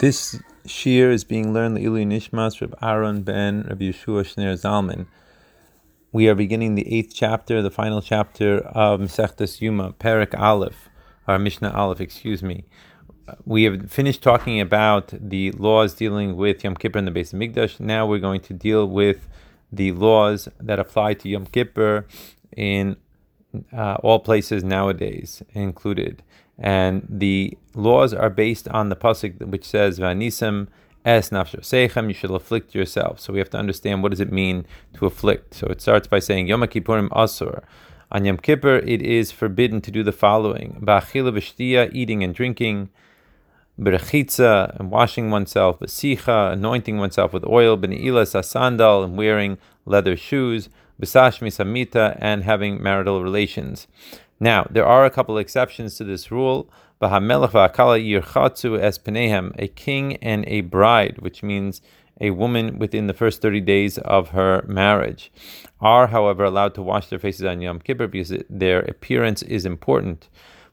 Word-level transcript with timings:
This 0.00 0.40
shiur 0.66 1.12
is 1.12 1.24
being 1.24 1.52
learned 1.52 1.76
the 1.76 1.84
Ilu 1.84 2.06
Nishmas 2.06 2.62
Reb 2.62 2.74
Aaron 2.80 3.20
ben 3.20 3.66
Rabbi 3.68 3.90
Yeshua 3.90 4.22
Shner 4.24 4.58
Zalman. 4.58 5.04
We 6.10 6.26
are 6.26 6.34
beginning 6.34 6.74
the 6.74 6.90
eighth 6.90 7.12
chapter, 7.14 7.60
the 7.60 7.70
final 7.70 8.00
chapter 8.00 8.60
of 8.60 8.98
Masechtas 9.00 9.60
Yuma, 9.60 9.92
Perek 9.92 10.32
Aleph, 10.40 10.88
or 11.28 11.38
Mishnah 11.38 11.70
Aleph, 11.72 12.00
excuse 12.00 12.42
me. 12.42 12.64
We 13.44 13.64
have 13.64 13.92
finished 13.92 14.22
talking 14.22 14.58
about 14.58 15.12
the 15.20 15.50
laws 15.52 15.92
dealing 15.92 16.34
with 16.34 16.64
Yom 16.64 16.76
Kippur 16.76 16.98
and 16.98 17.06
the 17.06 17.12
Beis 17.12 17.34
HaMikdash. 17.34 17.78
Now 17.78 18.06
we're 18.06 18.20
going 18.20 18.40
to 18.40 18.54
deal 18.54 18.86
with 18.88 19.28
the 19.70 19.92
laws 19.92 20.48
that 20.58 20.78
apply 20.78 21.12
to 21.12 21.28
Yom 21.28 21.44
Kippur 21.44 22.06
in 22.56 22.96
uh, 23.70 23.98
all 24.02 24.20
places 24.20 24.64
nowadays 24.64 25.42
included. 25.52 26.22
And 26.60 27.06
the 27.08 27.56
laws 27.74 28.12
are 28.12 28.30
based 28.30 28.68
on 28.68 28.90
the 28.90 28.96
pasuk 28.96 29.38
which 29.46 29.64
says 29.64 29.98
"Vanisam 29.98 30.68
es 31.04 31.30
nafshosechem." 31.30 32.08
You 32.08 32.14
shall 32.14 32.34
afflict 32.34 32.74
yourself. 32.74 33.18
So 33.18 33.32
we 33.32 33.38
have 33.38 33.50
to 33.50 33.58
understand 33.58 34.02
what 34.02 34.10
does 34.10 34.20
it 34.20 34.30
mean 34.30 34.66
to 34.94 35.06
afflict. 35.06 35.54
So 35.54 35.66
it 35.68 35.80
starts 35.80 36.06
by 36.06 36.18
saying 36.18 36.48
Yom 36.48 36.62
Kippurim 36.62 37.08
asur. 37.08 37.62
On 38.12 38.24
Yom 38.24 38.36
Kippur, 38.36 38.76
it 38.76 39.00
is 39.00 39.32
forbidden 39.32 39.80
to 39.80 39.90
do 39.90 40.02
the 40.02 40.12
following: 40.12 40.78
Ba'achila 40.82 41.32
v'shtia, 41.32 41.90
eating 41.92 42.22
and 42.22 42.34
drinking. 42.34 42.90
Berechitza, 43.78 44.78
and 44.78 44.90
washing 44.90 45.30
oneself, 45.30 45.78
Besicha, 45.78 46.52
anointing 46.52 46.98
oneself 46.98 47.32
with 47.32 47.46
oil, 47.46 47.78
Beni'ilas, 47.78 48.44
sandal, 48.44 49.02
and 49.02 49.16
wearing 49.16 49.56
leather 49.86 50.18
shoes, 50.18 50.68
Betashmish 51.00 51.56
hamitah, 51.56 52.14
and 52.20 52.44
having 52.44 52.82
marital 52.82 53.22
relations. 53.22 53.86
Now, 54.40 54.66
there 54.70 54.86
are 54.86 55.04
a 55.04 55.10
couple 55.10 55.36
exceptions 55.36 55.96
to 55.96 56.04
this 56.04 56.30
rule. 56.30 56.70
A 57.02 57.20
king 59.76 60.16
and 60.16 60.44
a 60.46 60.60
bride, 60.62 61.18
which 61.18 61.42
means 61.42 61.82
a 62.20 62.30
woman 62.30 62.78
within 62.78 63.06
the 63.06 63.14
first 63.14 63.42
30 63.42 63.60
days 63.60 63.98
of 63.98 64.30
her 64.30 64.64
marriage, 64.66 65.30
are, 65.80 66.06
however, 66.08 66.44
allowed 66.44 66.74
to 66.74 66.82
wash 66.82 67.08
their 67.08 67.18
faces 67.18 67.44
on 67.44 67.60
Yom 67.60 67.80
Kippur 67.80 68.06
because 68.06 68.32
their 68.48 68.80
appearance 68.80 69.42
is 69.42 69.66
important. 69.66 70.28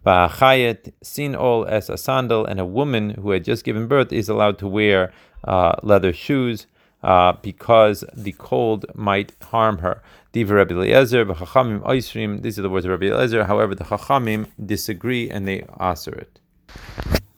Ba'achayet, 0.05 0.93
sin 1.01 1.35
es 1.35 1.89
a 1.89 1.97
sandal, 1.97 2.45
and 2.45 2.59
a 2.59 2.65
woman 2.65 3.09
who 3.11 3.31
had 3.31 3.43
just 3.43 3.65
given 3.65 3.87
birth 3.87 4.13
is 4.13 4.29
allowed 4.29 4.57
to 4.59 4.67
wear 4.67 5.11
uh, 5.43 5.75
leather 5.83 6.13
shoes 6.13 6.67
uh, 7.03 7.33
because 7.41 8.03
the 8.13 8.33
cold 8.33 8.85
might 8.95 9.33
harm 9.41 9.79
her. 9.79 10.01
These 10.31 10.51
are 10.51 10.65
the 10.65 12.69
words 12.69 12.85
of 12.85 12.91
Rabbi 12.91 13.07
Eliezer. 13.07 13.45
However, 13.45 13.75
the 13.75 13.85
chachamim 13.85 14.47
disagree 14.63 15.29
and 15.29 15.47
they 15.47 15.65
answer 15.79 16.13
it. 16.13 16.39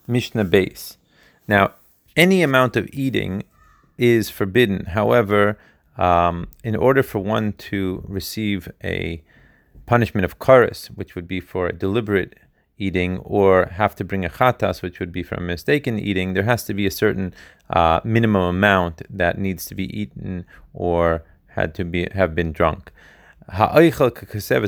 Mishnah 0.06 0.44
Beis. 0.44 0.96
Now, 1.46 1.74
any 2.16 2.42
amount 2.42 2.76
of 2.76 2.88
eating 2.92 3.44
is 3.96 4.30
forbidden. 4.30 4.86
However, 4.86 5.58
um, 5.96 6.48
in 6.64 6.74
order 6.74 7.02
for 7.02 7.18
one 7.18 7.52
to 7.54 8.04
receive 8.08 8.70
a 8.82 9.22
punishment 9.86 10.24
of 10.24 10.38
karis, 10.38 10.86
which 10.88 11.14
would 11.14 11.28
be 11.28 11.40
for 11.40 11.66
a 11.66 11.72
deliberate 11.72 12.34
eating, 12.80 13.18
or 13.18 13.66
have 13.66 13.94
to 13.96 14.04
bring 14.04 14.24
a 14.24 14.30
chatas, 14.30 14.82
which 14.82 14.98
would 14.98 15.12
be 15.12 15.22
from 15.22 15.46
mistaken 15.46 15.98
eating, 15.98 16.34
there 16.34 16.44
has 16.44 16.64
to 16.64 16.74
be 16.74 16.86
a 16.86 16.90
certain 16.90 17.34
uh, 17.70 18.00
minimum 18.02 18.42
amount 18.42 19.02
that 19.10 19.38
needs 19.38 19.64
to 19.66 19.74
be 19.74 19.86
eaten 19.98 20.44
or 20.72 21.22
had 21.48 21.74
to 21.74 21.84
be 21.84 22.08
have 22.12 22.34
been 22.34 22.52
drunk. 22.52 22.90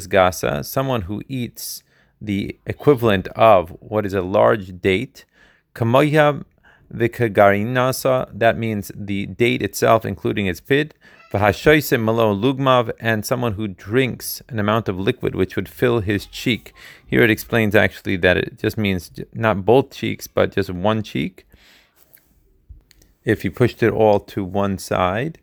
gasa, 0.06 0.64
someone 0.64 1.02
who 1.02 1.22
eats 1.28 1.82
the 2.20 2.56
equivalent 2.66 3.28
of 3.28 3.70
what 3.80 4.04
is 4.06 4.14
a 4.14 4.22
large 4.22 4.80
date, 4.80 5.24
kamoyab 6.92 7.08
vikagarinasa, 7.08 8.28
that 8.32 8.58
means 8.58 8.90
the 8.94 9.26
date 9.26 9.62
itself, 9.62 10.04
including 10.04 10.46
its 10.46 10.60
pid, 10.60 10.94
v'hashoise 11.32 12.00
malo 12.00 12.34
lugmav, 12.34 12.92
and 13.00 13.24
someone 13.24 13.54
who 13.54 13.68
drinks 13.68 14.42
an 14.48 14.58
amount 14.58 14.88
of 14.88 14.98
liquid 14.98 15.34
which 15.34 15.56
would 15.56 15.68
fill 15.68 16.00
his 16.00 16.26
cheek. 16.26 16.72
Here 17.06 17.22
it 17.22 17.30
explains 17.30 17.74
actually 17.74 18.16
that 18.18 18.36
it 18.36 18.58
just 18.58 18.78
means 18.78 19.10
not 19.32 19.64
both 19.64 19.90
cheeks, 19.90 20.26
but 20.26 20.52
just 20.52 20.70
one 20.70 21.02
cheek. 21.02 21.46
If 23.24 23.44
you 23.44 23.50
pushed 23.50 23.82
it 23.82 23.92
all 23.92 24.18
to 24.20 24.44
one 24.44 24.78
side, 24.78 25.38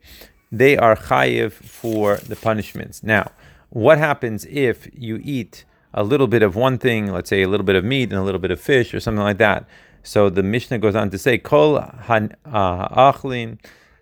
they 0.51 0.77
are 0.77 0.95
chayiv 0.95 1.53
for 1.53 2.17
the 2.17 2.35
punishments. 2.35 3.03
Now, 3.03 3.31
what 3.69 3.97
happens 3.99 4.45
if 4.45 4.89
you 4.93 5.21
eat 5.23 5.63
a 5.93 6.03
little 6.03 6.27
bit 6.27 6.43
of 6.43 6.55
one 6.55 6.77
thing, 6.77 7.11
let's 7.11 7.29
say 7.29 7.41
a 7.41 7.47
little 7.47 7.65
bit 7.65 7.75
of 7.75 7.85
meat 7.85 8.09
and 8.11 8.19
a 8.19 8.23
little 8.23 8.39
bit 8.39 8.51
of 8.51 8.59
fish 8.59 8.93
or 8.93 8.99
something 8.99 9.23
like 9.23 9.37
that? 9.37 9.65
So 10.03 10.29
the 10.29 10.43
Mishnah 10.43 10.79
goes 10.79 10.95
on 10.95 11.09
to 11.11 11.17
say, 11.17 11.37
Kol 11.37 11.77
uh, 11.77 11.89
achlin 12.05 13.59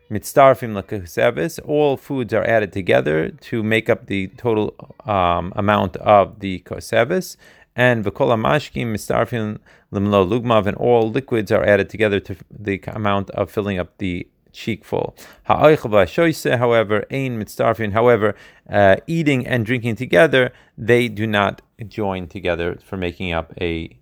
mitzarfim 0.10 0.82
lakasevis. 0.82 1.60
All 1.66 1.98
foods 1.98 2.34
are 2.34 2.44
added 2.44 2.72
together 2.72 3.30
to 3.30 3.64
make 3.64 3.90
up 3.90 4.08
the 4.08 4.28
total 4.38 4.76
um, 5.06 5.54
amount 5.56 5.98
of 5.98 6.40
the 6.40 6.60
kosevis. 6.60 7.38
And 7.76 8.04
v'kol 8.04 8.30
mashkim 8.40 8.94
mitzarfim 8.94 9.60
limlo 9.92 10.28
lugmav, 10.28 10.66
and 10.66 10.78
all 10.78 11.10
liquids 11.12 11.52
are 11.52 11.64
added 11.64 11.90
together 11.90 12.20
to 12.22 12.36
the 12.50 12.82
amount 12.88 13.30
of 13.32 13.52
filling 13.52 13.78
up 13.78 13.98
the 13.98 14.28
cheekful. 14.52 15.16
However, 15.44 16.00
ein 16.00 17.40
mitzarfin. 17.40 17.94
However, 17.94 18.36
uh, 18.70 18.96
eating 19.06 19.46
and 19.46 19.66
drinking 19.66 19.96
together, 19.96 20.52
they 20.78 21.08
do 21.08 21.28
not 21.28 21.62
join 21.88 22.28
together 22.28 22.80
for 22.84 22.98
making 22.98 23.34
up 23.34 23.54
a 23.62 23.96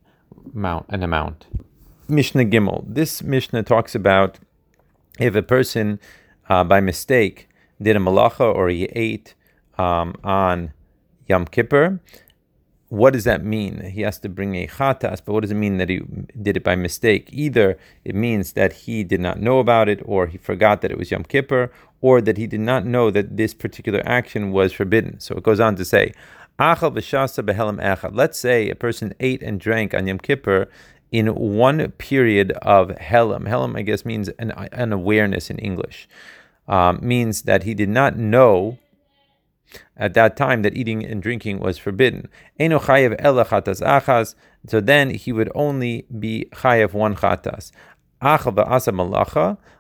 amount, 0.54 0.86
an 0.90 1.04
amount. 1.04 1.48
Mishnah 2.08 2.46
Gimel. 2.46 2.84
This 2.88 3.24
Mishnah 3.24 3.64
talks 3.64 3.96
about 3.96 4.40
if 5.20 5.36
a 5.36 5.42
person 5.42 6.00
uh, 6.50 6.64
by 6.64 6.80
mistake 6.80 7.50
did 7.82 7.96
a 7.96 8.00
malacha 8.00 8.54
or 8.54 8.70
he 8.70 8.86
ate 8.86 9.34
um, 9.78 10.16
on 10.24 10.74
Yom 11.28 11.46
Kippur, 11.46 12.00
what 12.90 13.14
does 13.14 13.24
that 13.24 13.44
mean? 13.44 13.82
He 13.92 14.02
has 14.02 14.20
to 14.20 14.30
bring 14.30 14.56
a 14.56 14.68
chatas, 14.68 15.20
but 15.24 15.34
what 15.34 15.42
does 15.42 15.52
it 15.52 15.56
mean 15.56 15.78
that 15.78 15.90
he 15.90 16.02
did 16.42 16.56
it 16.56 16.64
by 16.64 16.76
mistake? 16.76 17.30
Either 17.32 17.78
it 18.04 18.16
means 18.16 18.54
that 18.54 18.74
he 18.74 19.04
did 19.04 19.20
not 19.20 19.40
know 19.40 19.60
about 19.60 19.90
it, 19.90 20.02
or 20.06 20.28
he 20.28 20.38
forgot 20.38 20.82
that 20.82 20.92
it 20.92 20.98
was 20.98 21.10
Yom 21.12 21.24
Kippur, 21.24 21.72
or 22.02 22.22
that 22.22 22.38
he 22.38 22.46
did 22.46 22.60
not 22.60 22.86
know 22.86 23.10
that 23.10 23.38
this 23.38 23.54
particular 23.56 24.04
action 24.06 24.52
was 24.52 24.72
forbidden. 24.72 25.20
So 25.20 25.36
it 25.36 25.44
goes 25.44 25.60
on 25.60 25.76
to 25.78 25.86
say, 25.86 26.14
Let's 26.58 28.38
say 28.38 28.70
a 28.70 28.76
person 28.76 29.14
ate 29.20 29.44
and 29.44 29.60
drank 29.60 29.94
on 29.94 30.08
Yom 30.08 30.20
Kippur 30.20 30.70
in 31.12 31.28
one 31.28 31.92
period 31.94 32.52
of 32.62 32.90
helam. 32.90 33.48
Helam, 33.48 33.78
I 33.78 33.82
guess, 33.82 34.06
means 34.06 34.30
an, 34.40 34.52
an 34.52 34.94
awareness 34.94 35.50
in 35.50 35.58
English. 35.60 36.08
Um, 36.68 37.00
means 37.02 37.44
that 37.44 37.64
he 37.64 37.76
did 37.76 37.90
not 37.90 38.18
know 38.18 38.80
at 39.98 40.14
that 40.14 40.36
time 40.36 40.62
that 40.64 40.76
eating 40.76 41.06
and 41.06 41.22
drinking 41.22 41.60
was 41.60 41.78
forbidden. 41.78 42.28
So 44.68 44.82
then 44.82 45.10
he 45.12 45.32
would 45.32 45.52
only 45.56 46.06
be 46.20 46.48
chayav 46.54 46.94
one 46.94 47.16
chatas. 47.16 47.72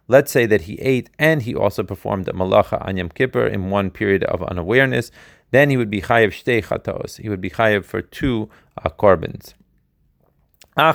Let's 0.07 0.31
say 0.31 0.45
that 0.45 0.61
he 0.61 0.79
ate 0.79 1.09
and 1.17 1.41
he 1.41 1.55
also 1.55 1.83
performed 1.83 2.27
a 2.27 2.33
malacha 2.33 2.85
on 2.85 2.97
Yom 2.97 3.09
Kippur 3.09 3.47
in 3.47 3.71
one 3.71 3.89
period 3.89 4.23
of 4.25 4.43
unawareness. 4.43 5.09
Then 5.51 5.69
he 5.69 5.77
would 5.77 5.89
be 5.89 6.01
chayav 6.01 6.29
shtei 6.29 6.63
chatos. 6.63 7.19
He 7.21 7.29
would 7.29 7.41
be 7.41 7.49
chayav 7.49 7.85
for 7.85 8.01
two 8.01 8.49
uh, 8.83 8.89
korban. 8.89 9.53
Now 10.77 10.91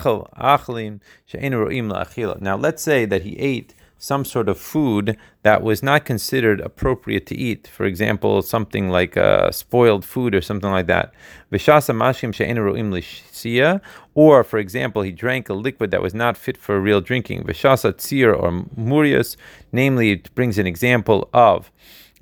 let's 2.56 2.82
say 2.82 3.04
that 3.06 3.22
he 3.22 3.36
ate 3.38 3.74
some 4.00 4.24
sort 4.24 4.48
of 4.48 4.58
food 4.58 5.16
that 5.42 5.62
was 5.62 5.82
not 5.82 6.06
considered 6.06 6.58
appropriate 6.60 7.26
to 7.26 7.36
eat. 7.36 7.66
For 7.68 7.84
example, 7.84 8.40
something 8.40 8.88
like 8.88 9.16
uh, 9.18 9.50
spoiled 9.52 10.06
food 10.06 10.34
or 10.34 10.40
something 10.40 10.70
like 10.70 10.86
that. 10.86 11.12
Or, 14.14 14.44
for 14.44 14.58
example, 14.58 15.02
he 15.02 15.12
drank 15.12 15.48
a 15.50 15.54
liquid 15.54 15.90
that 15.90 16.02
was 16.02 16.14
not 16.14 16.38
fit 16.38 16.56
for 16.56 16.80
real 16.80 17.02
drinking. 17.02 17.44
Vishasa 17.44 17.92
tzir 17.92 18.34
or 18.34 18.64
murius, 18.74 19.36
namely, 19.70 20.12
it 20.12 20.34
brings 20.34 20.56
an 20.56 20.66
example 20.66 21.28
of 21.34 21.70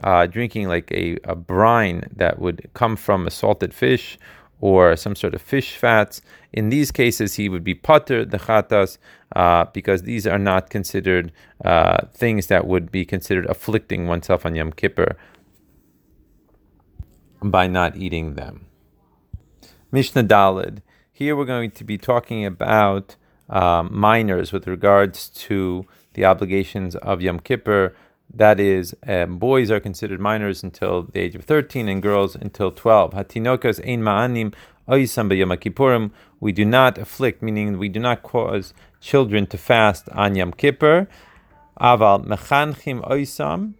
uh, 0.02 0.26
drinking 0.26 0.66
like 0.66 0.90
a, 0.90 1.18
a 1.24 1.36
brine 1.36 2.08
that 2.14 2.40
would 2.40 2.68
come 2.74 2.96
from 2.96 3.26
a 3.26 3.30
salted 3.30 3.72
fish 3.72 4.18
or 4.60 4.96
some 4.96 5.14
sort 5.14 5.34
of 5.34 5.42
fish 5.42 5.76
fats. 5.76 6.20
In 6.52 6.70
these 6.70 6.90
cases, 6.90 7.34
he 7.34 7.48
would 7.48 7.64
be 7.64 7.74
pater 7.74 8.24
the 8.24 8.38
chatas 8.38 8.98
uh, 9.36 9.66
because 9.72 10.02
these 10.02 10.26
are 10.26 10.38
not 10.38 10.70
considered 10.70 11.32
uh, 11.64 12.06
things 12.12 12.46
that 12.48 12.66
would 12.66 12.90
be 12.90 13.04
considered 13.04 13.46
afflicting 13.46 14.06
oneself 14.06 14.44
on 14.44 14.54
Yom 14.54 14.72
Kippur 14.72 15.16
by 17.42 17.66
not 17.66 17.96
eating 17.96 18.34
them. 18.34 18.66
Mishnah 19.92 20.24
Dalid. 20.24 20.82
Here 21.12 21.34
we're 21.34 21.44
going 21.44 21.70
to 21.72 21.84
be 21.84 21.98
talking 21.98 22.44
about 22.44 23.16
um, 23.48 23.88
minors 23.92 24.52
with 24.52 24.66
regards 24.66 25.28
to 25.30 25.86
the 26.14 26.24
obligations 26.24 26.94
of 26.96 27.22
Yom 27.22 27.40
Kippur. 27.40 27.94
That 28.34 28.60
is, 28.60 28.94
um, 29.06 29.38
boys 29.38 29.70
are 29.70 29.80
considered 29.80 30.20
minors 30.20 30.62
until 30.62 31.04
the 31.04 31.20
age 31.20 31.34
of 31.34 31.44
13 31.44 31.88
and 31.88 32.02
girls 32.02 32.34
until 32.34 32.70
12. 32.70 33.12
Hatinokas 33.12 33.80
ein 33.86 34.02
ma'anim 34.02 34.54
oisam 34.86 35.30
b'yom 35.30 35.56
kippurim. 35.56 36.10
we 36.38 36.52
do 36.52 36.64
not 36.64 36.98
afflict, 36.98 37.42
meaning 37.42 37.78
we 37.78 37.88
do 37.88 38.00
not 38.00 38.22
cause 38.22 38.74
children 39.00 39.46
to 39.46 39.56
fast 39.56 40.08
on 40.10 40.34
Yom 40.34 40.52
Kippur. 40.52 41.08
Aval 41.80 42.26
mechanchim 42.26 43.00
oisam. 43.08 43.74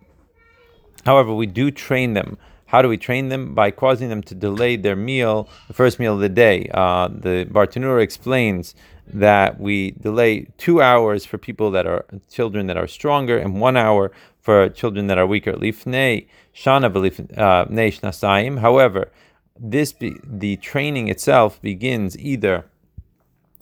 However, 1.05 1.35
we 1.35 1.47
do 1.47 1.71
train 1.71 2.15
them. 2.15 2.39
How 2.69 2.83
do 2.83 2.89
we 2.89 2.99
train 2.99 3.31
them? 3.31 3.55
By 3.55 3.71
causing 3.71 4.11
them 4.11 4.23
to 4.25 4.35
delay 4.35 4.77
their 4.77 4.95
meal, 4.95 5.49
the 5.69 5.75
first 5.75 5.99
meal 5.99 6.15
of 6.15 6.21
the 6.21 6.29
day. 6.29 6.71
Uh, 6.73 7.09
the 7.09 7.47
Bartenura 7.51 8.03
explains 8.03 8.75
that 9.07 9.59
we 9.59 9.93
delay 9.93 10.49
two 10.59 10.83
hours 10.83 11.25
for 11.25 11.39
people 11.39 11.71
that 11.71 11.87
are 11.87 12.05
children 12.31 12.67
that 12.67 12.77
are 12.77 12.87
stronger 12.87 13.39
and 13.39 13.59
one 13.59 13.79
hour 13.79 14.13
for 14.39 14.69
children 14.69 15.07
that 15.07 15.17
are 15.17 15.27
weaker. 15.27 15.55
Lifnei 15.55 16.27
shana 16.55 16.91
shnasayim. 16.93 18.59
However, 18.59 19.11
this 19.59 19.95
be, 19.95 20.17
the 20.23 20.57
training 20.57 21.09
itself 21.09 21.63
begins 21.63 22.19
either 22.19 22.67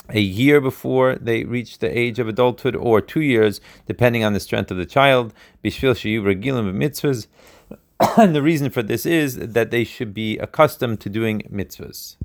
a 0.08 0.20
year 0.20 0.60
before 0.60 1.14
they 1.14 1.44
reach 1.44 1.78
the 1.78 1.96
age 1.96 2.18
of 2.18 2.26
adulthood 2.26 2.74
or 2.74 3.00
two 3.00 3.22
years, 3.22 3.60
depending 3.86 4.24
on 4.24 4.32
the 4.32 4.40
strength 4.40 4.72
of 4.72 4.76
the 4.76 4.86
child. 4.86 5.32
Bishvil 5.62 5.94
regilim. 6.22 7.26
And 8.16 8.34
the 8.34 8.42
reason 8.42 8.70
for 8.70 8.82
this 8.82 9.06
is 9.06 9.36
that 9.36 9.70
they 9.70 9.84
should 9.84 10.12
be 10.12 10.38
accustomed 10.38 11.00
to 11.00 11.08
doing 11.08 11.42
mitzvahs. 11.50 12.16